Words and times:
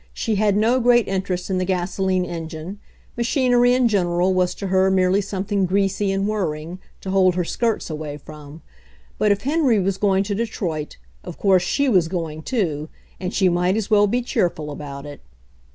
She 0.15 0.33
had 0.37 0.57
no 0.57 0.79
great 0.79 1.07
interest 1.07 1.51
in 1.51 1.59
the 1.59 1.63
gaso 1.63 2.03
line 2.07 2.25
engine— 2.25 2.79
machinery 3.15 3.75
in 3.75 3.87
general 3.87 4.33
was 4.33 4.55
to 4.55 4.65
her 4.65 4.89
merely 4.89 5.21
something 5.21 5.67
greasy 5.67 6.11
and 6.11 6.27
whirring, 6.27 6.79
to 7.01 7.11
hold 7.11 7.35
her 7.35 7.43
skirts 7.43 7.87
away 7.87 8.17
from— 8.17 8.63
but 9.19 9.31
if 9.31 9.43
Henry 9.43 9.79
was 9.79 9.99
going 9.99 10.23
to 10.23 10.33
Detroit, 10.33 10.97
of 11.23 11.37
course 11.37 11.61
she 11.61 11.87
was 11.87 12.07
going, 12.07 12.41
too, 12.41 12.89
and 13.19 13.31
she 13.31 13.47
might 13.47 13.77
as 13.77 13.91
well 13.91 14.07
be 14.07 14.23
cheerful 14.23 14.71
about 14.71 15.05
it. 15.05 15.21